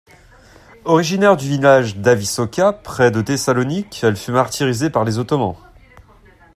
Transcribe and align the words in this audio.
Originaire 0.83 1.37
du 1.37 1.47
village 1.47 1.97
d'Avissoka 1.97 2.73
près 2.73 3.11
de 3.11 3.21
Thessalonique, 3.21 3.99
elle 4.03 4.15
fut 4.17 4.31
martyrisée 4.31 4.89
par 4.89 5.03
les 5.05 5.19
Ottomans. 5.19 5.53